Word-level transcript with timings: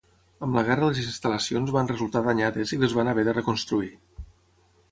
Amb 0.45 0.55
la 0.59 0.61
guerra 0.69 0.87
les 0.91 1.01
instal·lacions 1.01 1.73
van 1.75 1.91
resultar 1.91 2.23
danyades 2.29 2.73
i 2.77 2.79
les 2.85 2.99
van 3.01 3.13
haver 3.13 3.27
de 3.29 3.39
reconstruir. 3.39 3.93